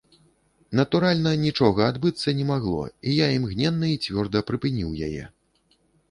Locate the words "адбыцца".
1.91-2.33